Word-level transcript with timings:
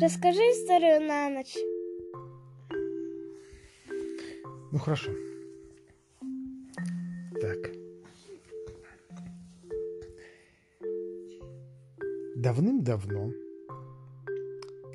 Расскажи 0.00 0.40
историю 0.40 1.06
на 1.06 1.30
ночь. 1.30 1.56
Ну 4.72 4.78
хорошо. 4.78 5.12
Так. 7.40 7.72
Давным-давно, 12.34 13.30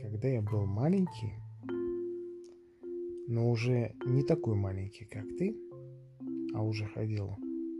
когда 0.01 0.27
я 0.27 0.41
был 0.41 0.65
маленький, 0.65 1.33
но 3.29 3.49
уже 3.49 3.95
не 4.05 4.23
такой 4.23 4.55
маленький, 4.55 5.05
как 5.05 5.25
ты, 5.37 5.55
а 6.53 6.61
уже 6.61 6.85
ходил 6.87 7.37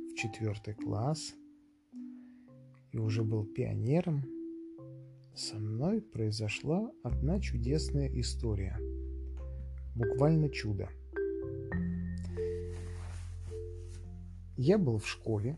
в 0.10 0.16
четвертый 0.16 0.74
класс 0.74 1.36
и 2.94 2.98
уже 2.98 3.24
был 3.24 3.46
пионером, 3.46 4.39
со 5.36 5.58
мной 5.58 6.02
произошла 6.02 6.92
одна 7.04 7.40
чудесная 7.40 8.08
история. 8.20 8.78
Буквально 9.96 10.50
чудо. 10.50 10.90
Я 14.58 14.78
был 14.78 14.98
в 14.98 15.08
школе. 15.08 15.58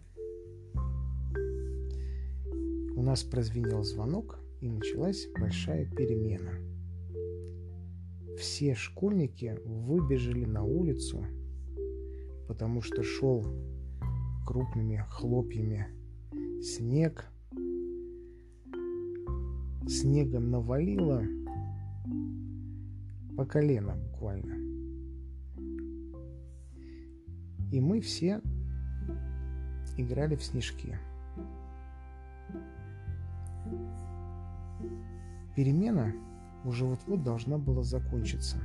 У 2.96 3.02
нас 3.02 3.24
прозвенел 3.24 3.84
звонок, 3.84 4.40
и 4.62 4.70
началась 4.70 5.28
большая 5.40 5.86
перемена. 5.86 6.54
Все 8.38 8.76
школьники 8.76 9.58
выбежали 9.66 10.46
на 10.46 10.64
улицу, 10.64 11.26
потому 12.48 12.82
что 12.82 13.04
шел 13.04 13.44
крупными 14.46 15.04
хлопьями 15.10 15.88
снег. 16.62 17.26
Снегом 19.88 20.52
навалило 20.52 21.24
по 23.36 23.46
колено 23.46 23.96
буквально. 23.96 24.56
И 27.72 27.80
мы 27.80 28.02
все 28.02 28.42
играли 29.98 30.36
в 30.36 30.44
снежки. 30.44 30.98
Перемена 35.56 36.14
уже 36.64 36.86
вот-вот 36.86 37.24
должна 37.24 37.58
была 37.58 37.84
закончиться. 37.84 38.58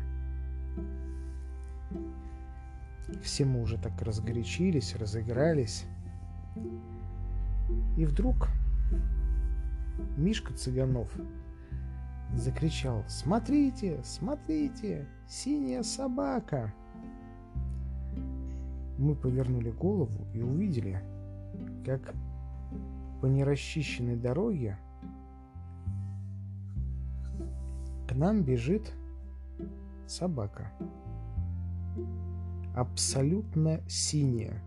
Все 3.23 3.45
мы 3.45 3.63
уже 3.63 3.79
так 3.79 4.01
разгорячились, 4.03 4.97
разыгрались. 4.97 5.85
И 7.97 8.05
вдруг 8.05 8.49
Мишка 10.17 10.55
Цыганов 10.55 11.15
закричал 12.35 13.05
«Смотрите, 13.07 14.01
смотрите, 14.03 15.07
синяя 15.29 15.83
собака!» 15.83 16.73
Мы 18.99 19.15
повернули 19.15 19.71
голову 19.71 20.27
и 20.33 20.41
увидели, 20.41 21.03
как 21.85 22.15
по 23.21 23.27
нерасчищенной 23.27 24.17
дороге 24.17 24.79
к 28.09 28.15
нам 28.15 28.43
бежит 28.43 28.93
собака. 30.07 30.73
Абсолютно 32.75 33.81
синяя. 33.89 34.63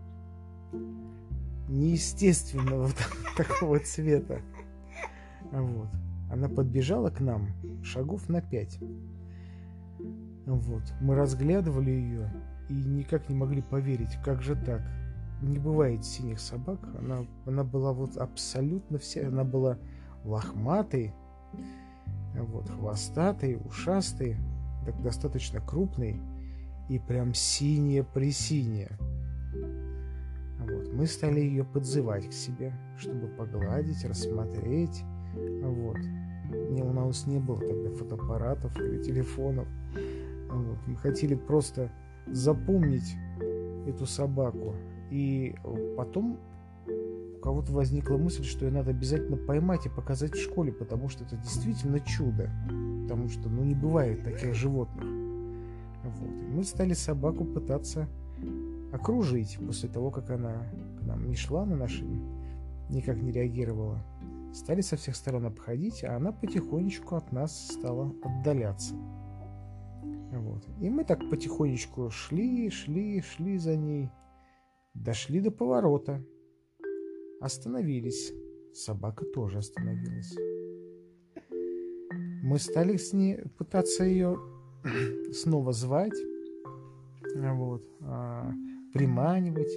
Неестественного 1.68 2.90
такого 3.36 3.80
цвета. 3.80 4.42
Вот. 5.52 5.88
Она 6.30 6.48
подбежала 6.48 7.10
к 7.10 7.20
нам 7.20 7.48
шагов 7.82 8.28
на 8.28 8.40
пять. 8.40 8.78
Вот. 10.46 10.82
Мы 11.00 11.14
разглядывали 11.14 11.90
ее 11.90 12.30
и 12.68 12.74
никак 12.74 13.28
не 13.28 13.34
могли 13.34 13.62
поверить, 13.62 14.16
как 14.24 14.42
же 14.42 14.54
так 14.54 14.82
не 15.42 15.58
бывает 15.58 16.04
синих 16.04 16.40
собак. 16.40 16.78
Она, 16.98 17.26
она 17.46 17.64
была 17.64 17.92
вот 17.92 18.16
абсолютно 18.16 18.98
вся. 18.98 19.26
Она 19.28 19.44
была 19.44 19.78
лохматой, 20.24 21.14
вот, 22.34 22.68
хвостатой, 22.70 23.58
ушастой, 23.64 24.36
так 24.84 25.00
достаточно 25.02 25.60
крупной 25.60 26.20
и 26.88 26.98
прям 26.98 27.34
синяя-пресиняя. 27.34 28.90
Вот. 30.58 30.92
Мы 30.92 31.06
стали 31.06 31.40
ее 31.40 31.64
подзывать 31.64 32.28
к 32.28 32.32
себе, 32.32 32.72
чтобы 32.98 33.28
погладить, 33.28 34.04
рассмотреть. 34.04 35.02
Вот. 35.62 35.98
Не, 36.70 36.82
у 36.82 36.92
нас 36.92 37.26
не 37.26 37.38
было 37.38 37.58
тогда 37.58 37.90
фотоаппаратов 37.90 38.78
или 38.80 39.02
телефонов. 39.02 39.68
Вот. 40.50 40.78
Мы 40.86 40.96
хотели 40.96 41.34
просто 41.34 41.90
запомнить 42.26 43.16
эту 43.86 44.06
собаку, 44.06 44.74
и 45.10 45.54
потом 45.96 46.38
у 46.86 47.40
кого-то 47.40 47.72
возникла 47.72 48.16
мысль, 48.16 48.44
что 48.44 48.66
ее 48.66 48.72
надо 48.72 48.90
обязательно 48.90 49.36
поймать 49.36 49.86
и 49.86 49.88
показать 49.88 50.34
в 50.34 50.42
школе, 50.42 50.72
потому 50.72 51.08
что 51.08 51.24
это 51.24 51.36
действительно 51.36 52.00
чудо. 52.00 52.50
Потому 53.04 53.28
что, 53.28 53.48
ну, 53.48 53.64
не 53.64 53.74
бывает 53.74 54.22
таких 54.22 54.54
животных. 54.54 55.04
Вот. 56.04 56.30
И 56.30 56.50
мы 56.52 56.64
стали 56.64 56.92
собаку 56.92 57.44
пытаться 57.44 58.08
окружить 58.92 59.58
после 59.64 59.88
того, 59.88 60.10
как 60.10 60.30
она 60.30 60.66
к 60.98 61.02
нам 61.06 61.26
не 61.26 61.34
шла 61.34 61.64
на 61.64 61.76
наши, 61.76 62.04
никак 62.88 63.22
не 63.22 63.32
реагировала. 63.32 64.02
Стали 64.52 64.80
со 64.80 64.96
всех 64.96 65.16
сторон 65.16 65.46
обходить, 65.46 66.02
а 66.04 66.16
она 66.16 66.32
потихонечку 66.32 67.16
от 67.16 67.32
нас 67.32 67.68
стала 67.72 68.12
отдаляться. 68.22 68.94
Вот. 70.32 70.64
И 70.80 70.90
мы 70.90 71.04
так 71.04 71.28
потихонечку 71.30 72.10
шли, 72.10 72.70
шли, 72.70 73.20
шли 73.20 73.58
за 73.58 73.76
ней. 73.76 74.10
Дошли 74.94 75.40
до 75.40 75.50
поворота. 75.50 76.24
Остановились. 77.40 78.32
Собака 78.74 79.24
тоже 79.24 79.58
остановилась. 79.58 80.36
Мы 82.42 82.58
стали 82.58 82.96
с 82.96 83.12
ней 83.12 83.38
пытаться 83.58 84.04
ее 84.04 84.38
снова 85.32 85.72
звать, 85.72 86.18
вот, 87.34 87.84
а, 88.00 88.50
приманивать. 88.92 89.72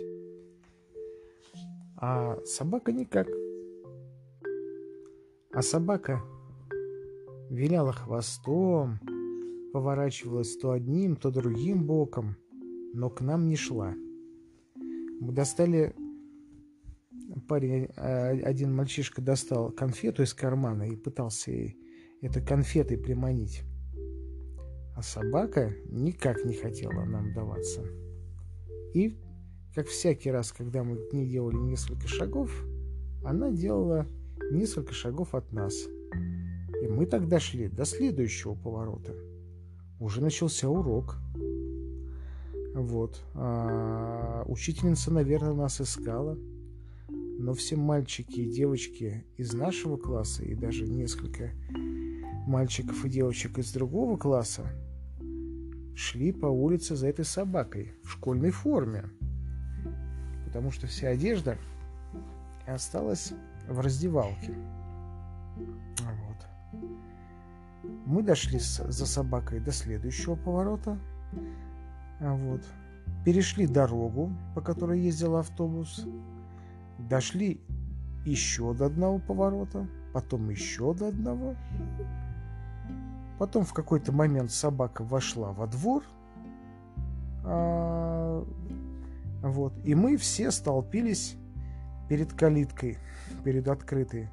А 1.97 2.39
собака 2.45 2.91
никак. 2.91 3.27
А 5.53 5.61
собака 5.61 6.23
виляла 7.51 7.93
хвостом, 7.93 8.99
поворачивалась 9.71 10.57
то 10.57 10.71
одним, 10.71 11.15
то 11.15 11.29
другим 11.29 11.85
боком, 11.85 12.37
но 12.93 13.11
к 13.11 13.21
нам 13.21 13.47
не 13.47 13.55
шла. 13.55 13.93
Мы 14.75 15.31
достали... 15.31 15.95
Парень, 17.47 17.87
а, 17.97 18.29
один 18.29 18.75
мальчишка 18.75 19.21
достал 19.21 19.71
конфету 19.71 20.23
из 20.23 20.33
кармана 20.33 20.83
и 20.83 20.95
пытался 20.95 21.51
ей 21.51 21.77
это 22.21 22.41
конфетой 22.41 22.97
приманить. 22.97 23.63
А 24.95 25.01
собака 25.01 25.73
никак 25.87 26.45
не 26.45 26.53
хотела 26.53 27.03
нам 27.03 27.33
даваться. 27.33 27.83
И, 28.93 29.19
как 29.75 29.87
всякий 29.87 30.31
раз, 30.31 30.51
когда 30.51 30.83
мы 30.83 30.97
к 30.97 31.13
ней 31.13 31.27
делали 31.27 31.57
несколько 31.57 32.07
шагов, 32.07 32.51
она 33.23 33.51
делала 33.51 34.07
несколько 34.51 34.93
шагов 34.93 35.35
от 35.35 35.51
нас. 35.51 35.75
И 36.81 36.87
мы 36.87 37.05
тогда 37.05 37.39
шли 37.39 37.67
до 37.67 37.85
следующего 37.85 38.55
поворота. 38.55 39.13
Уже 39.99 40.21
начался 40.21 40.69
урок. 40.69 41.17
Вот. 42.73 43.21
А, 43.35 44.43
учительница, 44.47 45.11
наверное, 45.11 45.53
нас 45.53 45.79
искала. 45.79 46.37
Но 47.09 47.53
все 47.53 47.75
мальчики 47.75 48.41
и 48.41 48.51
девочки 48.51 49.25
из 49.37 49.53
нашего 49.53 49.97
класса 49.97 50.43
и 50.43 50.55
даже 50.55 50.85
несколько 50.85 51.51
мальчиков 52.47 53.03
и 53.05 53.09
девочек 53.09 53.57
из 53.57 53.71
другого 53.71 54.17
класса 54.17 54.63
шли 55.95 56.31
по 56.31 56.47
улице 56.47 56.95
за 56.95 57.07
этой 57.07 57.25
собакой 57.25 57.93
в 58.03 58.09
школьной 58.11 58.51
форме. 58.51 59.05
Потому 60.45 60.71
что 60.71 60.87
вся 60.87 61.09
одежда 61.09 61.57
осталась 62.67 63.33
в 63.67 63.79
раздевалке. 63.79 64.53
Вот. 65.97 66.81
Мы 68.05 68.23
дошли 68.23 68.59
за 68.59 69.05
собакой 69.05 69.59
до 69.59 69.71
следующего 69.71 70.35
поворота– 70.35 70.99
вот. 72.31 72.61
Перешли 73.25 73.67
дорогу, 73.67 74.31
по 74.55 74.61
которой 74.61 74.99
ездил 74.99 75.35
автобус. 75.35 76.05
Дошли 76.97 77.61
еще 78.25 78.73
до 78.73 78.85
одного 78.85 79.19
поворота, 79.19 79.87
потом 80.13 80.49
еще 80.49 80.93
до 80.93 81.09
одного. 81.09 81.55
Потом 83.39 83.65
в 83.65 83.73
какой-то 83.73 84.11
момент 84.13 84.51
собака 84.51 85.03
вошла 85.03 85.51
во 85.51 85.67
двор. 85.67 86.03
А, 87.43 88.45
вот. 89.41 89.73
И 89.83 89.95
мы 89.95 90.15
все 90.15 90.51
столпились 90.51 91.35
перед 92.07 92.31
калиткой, 92.33 92.97
перед 93.43 93.67
открытой. 93.67 94.29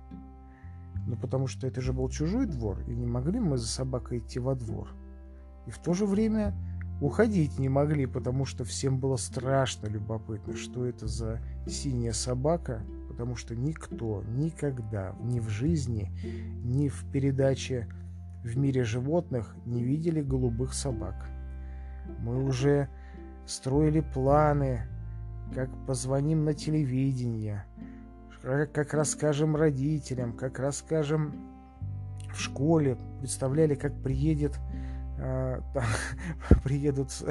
Ну, 1.07 1.17
потому 1.17 1.47
что 1.47 1.67
это 1.67 1.81
же 1.81 1.93
был 1.93 2.09
чужой 2.09 2.47
двор, 2.47 2.81
и 2.87 2.95
не 2.95 3.07
могли 3.07 3.41
мы 3.41 3.57
за 3.57 3.67
собакой 3.67 4.19
идти 4.19 4.39
во 4.39 4.55
двор. 4.55 4.95
И 5.67 5.71
в 5.71 5.79
то 5.79 5.93
же 5.93 6.07
время 6.07 6.55
уходить 7.01 7.59
не 7.59 7.69
могли, 7.69 8.07
потому 8.07 8.45
что 8.45 8.65
всем 8.65 8.99
было 8.99 9.17
страшно 9.17 9.87
любопытно, 9.87 10.57
что 10.57 10.87
это 10.87 11.07
за 11.07 11.41
синяя 11.67 12.13
собака, 12.13 12.83
потому 13.09 13.37
что 13.37 13.57
никто 13.57 14.23
никогда 14.29 15.15
ни 15.23 15.41
в 15.41 15.49
жизни, 15.49 16.13
ни 16.65 16.89
в 16.89 17.05
передаче 17.11 17.89
в 18.45 18.57
мире 18.57 18.85
животных 18.85 19.57
не 19.67 19.83
видели 19.83 20.23
голубых 20.23 20.75
собак. 20.75 21.29
Мы 22.21 22.43
уже 22.43 22.89
строили 23.47 24.01
планы, 24.01 24.83
как 25.55 25.69
позвоним 25.87 26.45
на 26.45 26.55
телевидение, 26.55 27.65
как 28.43 28.95
расскажем 28.95 29.57
родителям, 29.57 30.33
как 30.33 30.59
расскажем 30.59 31.35
в 32.33 32.41
школе, 32.41 32.97
представляли, 33.21 33.75
как 33.75 33.95
приедет 34.03 34.59
э, 35.19 35.61
там, 35.75 35.85
приедут 36.65 37.11
с, 37.11 37.25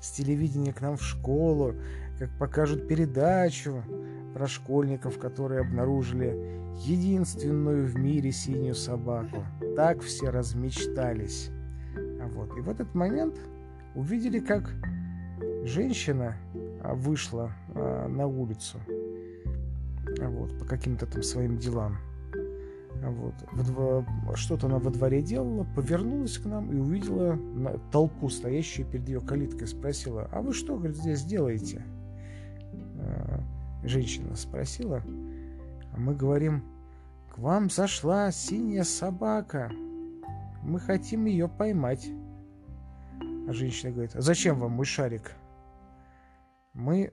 с 0.00 0.10
телевидения 0.12 0.72
к 0.72 0.80
нам 0.80 0.96
в 0.96 1.02
школу, 1.02 1.74
как 2.18 2.30
покажут 2.38 2.88
передачу 2.88 3.82
про 4.34 4.46
школьников, 4.46 5.18
которые 5.18 5.60
обнаружили 5.60 6.36
единственную 6.84 7.86
в 7.86 7.96
мире 7.96 8.32
синюю 8.32 8.74
собаку. 8.74 9.44
Так 9.76 10.00
все 10.00 10.30
размечтались. 10.30 11.50
А 11.96 12.26
вот. 12.28 12.56
И 12.56 12.60
в 12.60 12.68
этот 12.68 12.94
момент 12.94 13.38
увидели, 13.94 14.40
как 14.40 14.70
женщина 15.64 16.36
а, 16.82 16.94
вышла 16.94 17.52
а, 17.74 18.08
на 18.08 18.26
улицу 18.26 18.78
вот, 20.20 20.58
по 20.58 20.64
каким-то 20.64 21.06
там 21.06 21.22
своим 21.22 21.58
делам. 21.58 21.98
Вот. 23.02 23.34
Что-то 24.36 24.66
она 24.66 24.78
во 24.78 24.90
дворе 24.90 25.22
делала, 25.22 25.64
повернулась 25.76 26.38
к 26.38 26.46
нам 26.46 26.72
и 26.72 26.76
увидела 26.76 27.38
толпу, 27.92 28.28
стоящую 28.28 28.86
перед 28.86 29.08
ее 29.08 29.20
калиткой. 29.20 29.68
Спросила, 29.68 30.28
а 30.32 30.40
вы 30.40 30.52
что, 30.52 30.76
говорит, 30.76 30.96
здесь 30.96 31.22
делаете? 31.24 31.84
А, 32.98 33.40
женщина 33.84 34.34
спросила. 34.34 35.02
А 35.92 35.98
мы 35.98 36.14
говорим, 36.14 36.64
к 37.34 37.38
вам 37.38 37.70
зашла 37.70 38.32
синяя 38.32 38.84
собака. 38.84 39.70
Мы 40.62 40.80
хотим 40.80 41.26
ее 41.26 41.48
поймать. 41.48 42.08
А 43.48 43.52
женщина 43.52 43.92
говорит, 43.92 44.16
а 44.16 44.22
зачем 44.22 44.58
вам 44.58 44.72
мой 44.72 44.86
шарик? 44.86 45.32
Мы 46.72 47.12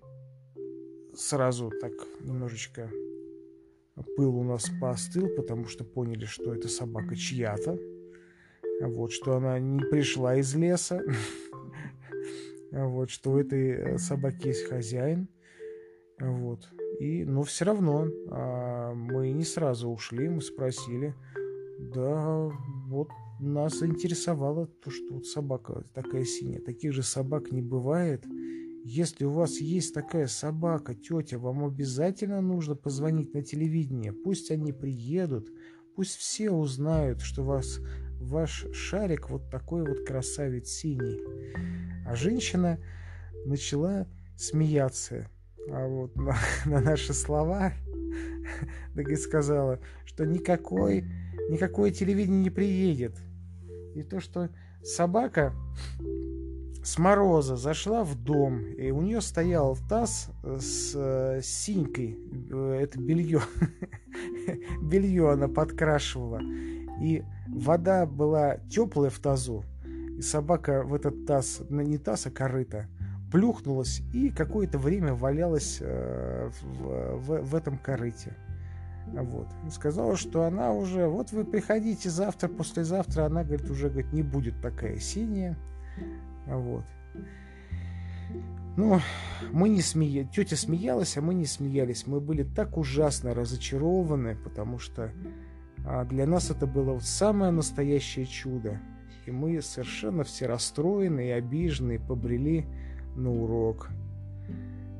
сразу 1.16 1.72
так 1.82 1.94
немножечко 2.22 2.90
пыл 4.16 4.36
у 4.36 4.44
нас 4.44 4.70
поостыл, 4.82 5.30
потому 5.36 5.66
что 5.66 5.84
поняли, 5.84 6.26
что 6.26 6.54
это 6.54 6.68
собака 6.68 7.16
чья-то. 7.16 7.80
Вот, 8.82 9.12
что 9.12 9.36
она 9.36 9.60
не 9.60 9.84
пришла 9.86 10.36
из 10.36 10.54
леса. 10.56 11.02
Вот, 12.72 13.12
что 13.12 13.34
у 13.34 13.38
этой 13.38 13.70
э, 13.70 13.98
собаки 14.00 14.48
есть 14.48 14.68
хозяин. 14.68 15.28
Вот. 16.20 16.68
И, 17.00 17.24
но 17.24 17.44
все 17.44 17.66
равно 17.66 18.08
а, 18.32 18.96
мы 18.96 19.30
не 19.30 19.44
сразу 19.44 19.90
ушли, 19.90 20.28
мы 20.28 20.42
спросили. 20.42 21.14
Да, 21.78 22.50
вот 22.88 23.10
нас 23.40 23.78
заинтересовало 23.78 24.66
то, 24.84 24.90
что 24.90 25.14
вот 25.14 25.28
собака 25.28 25.84
такая 25.94 26.24
синяя. 26.24 26.62
Таких 26.62 26.94
же 26.94 27.04
собак 27.04 27.52
не 27.52 27.62
бывает. 27.62 28.26
Если 28.86 29.24
у 29.24 29.32
вас 29.32 29.62
есть 29.62 29.94
такая 29.94 30.28
собака, 30.28 30.94
тетя, 30.94 31.40
вам 31.40 31.64
обязательно 31.64 32.42
нужно 32.42 32.76
позвонить 32.76 33.34
на 33.34 33.42
телевидение. 33.42 34.12
Пусть 34.12 34.52
они 34.52 34.74
приедут, 34.74 35.50
пусть 35.96 36.18
все 36.18 36.52
узнают, 36.52 37.22
что 37.22 37.44
вас 37.44 37.80
ваш 38.20 38.66
шарик 38.74 39.30
вот 39.30 39.50
такой 39.50 39.88
вот 39.88 40.06
красавец 40.06 40.68
синий. 40.68 41.22
А 42.06 42.16
женщина 42.16 42.78
начала 43.46 44.06
смеяться 44.36 45.30
а 45.70 45.88
вот 45.88 46.16
на, 46.16 46.36
на 46.66 46.82
наши 46.82 47.14
слова. 47.14 47.74
Так 48.96 49.08
и 49.10 49.16
сказала, 49.16 49.80
что 50.06 50.24
никакой, 50.24 51.06
никакое 51.50 51.90
телевидение 51.90 52.44
не 52.44 52.50
приедет. 52.52 53.16
И 53.96 54.04
то, 54.04 54.20
что 54.20 54.50
собака 54.84 55.52
с 56.84 56.98
мороза 56.98 57.56
зашла 57.56 58.04
в 58.04 58.16
дом, 58.16 58.60
и 58.74 58.92
у 58.92 59.02
нее 59.02 59.22
стоял 59.22 59.78
таз 59.90 60.30
с 60.44 60.92
э, 60.94 61.40
синькой. 61.42 62.20
Э, 62.52 62.80
это 62.82 63.00
белье. 63.00 63.42
белье 64.82 65.32
она 65.32 65.48
подкрашивала. 65.48 66.42
И 67.02 67.24
вода 67.48 68.06
была 68.06 68.58
теплая 68.70 69.10
в 69.10 69.20
тазу. 69.20 69.64
И 70.18 70.22
собака 70.22 70.84
в 70.84 70.94
этот 70.94 71.26
таз, 71.26 71.62
не 71.70 71.98
таз, 71.98 72.28
а 72.28 72.32
корыто, 72.32 72.88
плюхнулась 73.32 74.02
и 74.14 74.30
какое-то 74.30 74.78
время 74.78 75.14
валялась 75.14 75.78
э, 75.80 76.50
в, 76.62 77.18
в, 77.18 77.42
в 77.44 77.56
этом 77.56 77.78
корыте. 77.78 78.36
Вот. 79.08 79.48
Сказала, 79.72 80.18
что 80.18 80.44
она 80.44 80.74
уже, 80.74 81.08
вот 81.08 81.32
вы 81.32 81.46
приходите 81.46 82.10
завтра, 82.10 82.50
послезавтра, 82.50 83.26
она, 83.26 83.44
говорит, 83.44 83.70
уже 83.70 83.90
говорит, 83.90 84.12
не 84.12 84.22
будет 84.22 84.62
такая 84.62 84.98
синяя. 85.00 85.58
Вот. 86.48 86.84
Ну, 88.76 89.00
мы 89.52 89.70
не 89.70 89.82
смеялись. 89.82 90.30
Тетя 90.32 90.56
смеялась, 90.56 91.18
а 91.18 91.22
мы 91.22 91.34
не 91.34 91.46
смеялись. 91.46 92.08
Мы 92.08 92.20
были 92.20 92.44
так 92.44 92.78
ужасно 92.78 93.34
разочарованы, 93.34 94.36
потому 94.36 94.80
что 94.80 95.12
а, 95.86 96.06
для 96.06 96.26
нас 96.26 96.50
это 96.50 96.66
было 96.66 96.94
вот 96.94 97.04
самое 97.04 97.52
настоящее 97.52 98.26
чудо. 98.26 98.80
И 99.26 99.32
мы 99.32 99.62
совершенно 99.62 100.24
все 100.24 100.48
расстроены 100.48 101.28
и 101.28 101.32
обижены, 101.32 101.96
и 101.96 102.00
побрели 102.00 102.66
на 103.16 103.32
урок. 103.32 103.90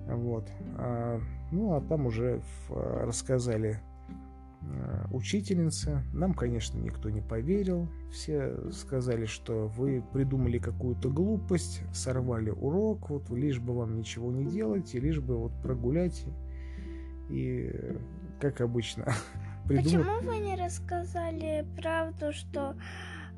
Вот. 0.08 0.48
А, 0.78 1.20
ну, 1.52 1.74
а 1.74 1.82
там 1.82 2.06
уже 2.06 2.42
рассказали 2.70 3.82
Э, 4.66 5.06
учительница. 5.12 6.04
Нам, 6.14 6.34
конечно, 6.34 6.78
никто 6.78 7.10
не 7.10 7.22
поверил. 7.22 7.88
Все 8.12 8.72
сказали, 8.72 9.26
что 9.26 9.68
вы 9.68 10.04
придумали 10.14 10.58
какую-то 10.58 11.10
глупость, 11.10 11.82
сорвали 11.94 12.50
урок, 12.50 13.10
вот 13.10 13.30
лишь 13.30 13.60
бы 13.60 13.76
вам 13.76 13.98
ничего 13.98 14.32
не 14.32 14.46
делать, 14.46 14.94
и 14.96 15.00
лишь 15.00 15.20
бы 15.20 15.38
вот 15.38 15.52
прогулять. 15.62 16.26
И, 17.30 17.72
как 18.40 18.62
обычно, 18.62 19.14
придумали... 19.68 20.04
Почему 20.04 20.20
вы 20.22 20.38
не 20.40 20.56
рассказали 20.56 21.66
правду, 21.76 22.32
что 22.32 22.76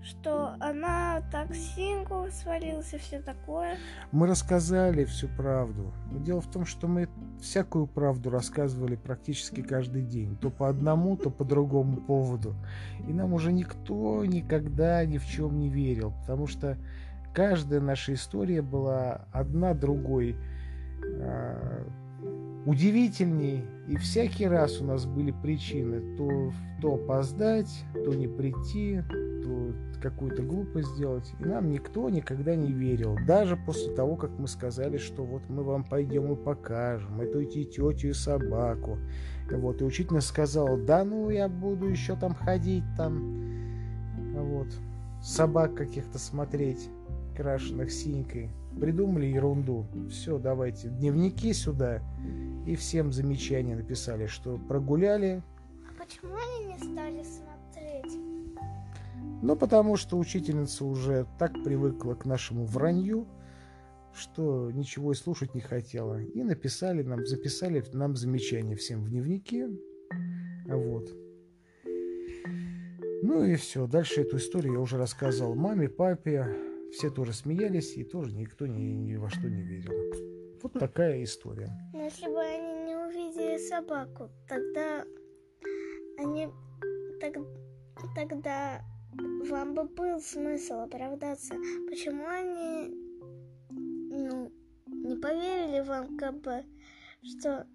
что 0.06 0.56
она 0.60 1.24
так 1.32 1.56
сингу 1.56 2.28
свалилась 2.32 2.94
и 2.94 2.98
все 3.00 3.20
такое. 3.20 3.78
Мы 4.12 4.28
рассказали 4.28 5.04
всю 5.06 5.28
правду. 5.30 5.92
Но 6.12 6.20
дело 6.20 6.42
в 6.42 6.52
том, 6.52 6.64
что 6.64 6.88
мы 6.88 7.10
всякую 7.42 7.88
правду 7.88 8.30
рассказывали 8.30 8.96
практически 8.96 9.62
каждый 9.62 10.04
день. 10.04 10.38
То 10.38 10.50
по 10.50 10.70
одному, 10.70 11.18
то 11.18 11.30
по 11.30 11.44
другому 11.44 11.98
поводу. 11.98 12.56
И 13.08 13.14
нам 13.14 13.34
уже 13.34 13.52
никто 13.52 14.24
никогда 14.26 15.06
ни 15.06 15.18
в 15.18 15.26
чем 15.26 15.60
не 15.60 15.70
верил. 15.70 16.14
Потому 16.22 16.48
что 16.48 16.78
каждая 17.34 17.82
наша 17.82 18.14
история 18.14 18.62
была 18.62 19.26
одна 19.32 19.74
другой 19.74 20.36
э, 21.04 21.75
удивительней. 22.66 23.64
И 23.88 23.96
всякий 23.98 24.48
раз 24.48 24.82
у 24.82 24.86
нас 24.86 25.06
были 25.06 25.32
причины 25.32 26.18
то, 26.18 26.52
то 26.82 26.96
опоздать, 26.96 27.84
то 27.94 28.14
не 28.14 28.28
прийти, 28.28 29.02
то 29.44 29.74
какую-то 30.02 30.42
глупость 30.42 30.90
сделать. 30.96 31.32
И 31.40 31.46
нам 31.46 31.70
никто 31.70 32.10
никогда 32.10 32.56
не 32.56 32.72
верил. 32.72 33.18
Даже 33.28 33.56
после 33.56 33.94
того, 33.94 34.16
как 34.16 34.32
мы 34.40 34.48
сказали, 34.48 34.98
что 34.98 35.24
вот 35.24 35.44
мы 35.50 35.64
вам 35.64 35.84
пойдем 35.84 36.32
и 36.34 36.36
покажем 36.36 37.22
эту 37.22 37.42
и 37.42 37.46
тетю 37.46 37.92
и 37.92 38.14
собаку. 38.14 38.98
Вот. 39.52 39.82
И 39.82 39.86
учительница 39.86 40.28
сказала, 40.28 40.78
да 40.78 41.04
ну 41.04 41.30
я 41.30 41.48
буду 41.48 41.88
еще 41.88 42.16
там 42.16 42.34
ходить 42.34 42.84
там. 42.98 43.46
Вот. 44.34 44.68
Собак 45.22 45.76
каких-то 45.76 46.18
смотреть, 46.20 46.90
крашеных 47.36 47.92
синькой. 47.92 48.50
Придумали 48.80 49.28
ерунду. 49.28 49.86
Все, 50.10 50.38
давайте. 50.38 50.90
Дневники 50.90 51.54
сюда. 51.54 52.02
И 52.66 52.76
всем 52.76 53.14
замечания 53.14 53.76
написали, 53.76 54.26
что 54.26 54.58
прогуляли. 54.58 55.44
А 55.88 56.04
почему 56.04 56.36
они 56.36 56.74
не 56.74 56.78
стали 56.80 57.24
смотреть? 57.24 58.18
Но 59.44 59.56
потому 59.56 59.98
что 59.98 60.18
учительница 60.18 60.86
уже 60.86 61.28
так 61.38 61.54
привыкла 61.64 62.16
к 62.16 62.26
нашему 62.26 62.66
вранью, 62.66 63.28
что 64.16 64.72
ничего 64.72 65.12
и 65.12 65.16
слушать 65.16 65.54
не 65.54 65.62
хотела. 65.62 66.22
И 66.22 66.44
написали 66.44 67.04
нам, 67.04 67.26
записали 67.26 67.84
нам 67.94 68.16
замечания 68.16 68.76
всем 68.76 69.04
в 69.04 69.10
дневнике. 69.10 69.70
Вот. 70.66 71.10
Ну 73.22 73.44
и 73.44 73.56
все. 73.56 73.86
Дальше 73.88 74.22
эту 74.22 74.38
историю 74.38 74.74
я 74.74 74.80
уже 74.80 74.98
рассказывал 74.98 75.56
маме, 75.56 75.90
папе. 75.90 76.48
Все 76.94 77.10
тоже 77.10 77.34
смеялись, 77.34 77.98
и 77.98 78.04
тоже 78.04 78.34
никто 78.36 78.66
ни, 78.68 78.82
ни 78.82 79.16
во 79.16 79.30
что 79.30 79.50
не 79.50 79.62
верил. 79.62 79.92
Вот 80.64 80.74
такая 80.74 81.24
история. 81.24 81.70
Но 81.94 82.04
если 82.04 82.28
бы 82.28 82.55
увидели 83.56 83.58
собаку, 83.58 84.30
тогда 84.48 85.04
они 86.18 86.48
так 87.20 87.36
тогда 88.16 88.82
вам 89.50 89.74
бы 89.74 89.86
был 89.86 90.20
смысл 90.20 90.82
оправдаться. 90.82 91.56
Почему 91.90 92.28
они 92.28 92.94
ну, 93.70 94.52
не 94.88 95.16
поверили 95.16 95.86
вам, 95.88 96.18
как 96.18 96.42
бы, 96.42 96.64
что... 97.24 97.66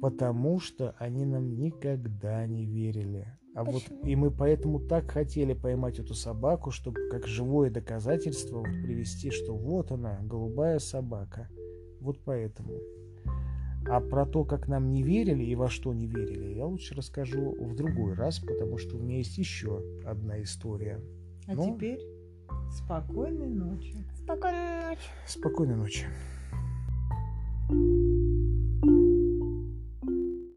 Потому 0.00 0.60
что 0.60 0.94
они 0.98 1.24
нам 1.24 1.58
никогда 1.58 2.46
не 2.46 2.64
верили. 2.64 3.26
А 3.54 3.64
Почему? 3.64 3.98
вот 3.98 4.08
и 4.08 4.14
мы 4.14 4.30
поэтому 4.30 4.78
так 4.78 5.10
хотели 5.10 5.52
поймать 5.52 5.98
эту 5.98 6.14
собаку, 6.14 6.70
чтобы 6.70 7.08
как 7.10 7.26
живое 7.26 7.70
доказательство 7.70 8.58
вот 8.58 8.68
привести, 8.84 9.30
что 9.30 9.56
вот 9.56 9.90
она, 9.90 10.20
голубая 10.22 10.78
собака. 10.78 11.48
Вот 12.00 12.20
поэтому. 12.24 12.78
А 13.90 14.00
про 14.00 14.26
то, 14.26 14.44
как 14.44 14.68
нам 14.68 14.92
не 14.92 15.02
верили 15.02 15.44
и 15.44 15.54
во 15.54 15.68
что 15.68 15.94
не 15.94 16.06
верили, 16.06 16.54
я 16.54 16.66
лучше 16.66 16.94
расскажу 16.94 17.54
в 17.58 17.74
другой 17.74 18.14
раз, 18.14 18.38
потому 18.38 18.76
что 18.78 18.96
у 18.96 19.00
меня 19.00 19.16
есть 19.18 19.38
еще 19.38 19.82
одна 20.04 20.42
история. 20.42 21.00
А 21.46 21.54
Ну? 21.54 21.74
теперь 21.74 22.00
спокойной 22.70 23.48
ночи. 23.48 23.96
Спокойной 24.14 24.90
ночи. 24.90 25.00
Спокойной 25.26 25.76
ночи. 25.76 26.04
Thank 27.70 28.17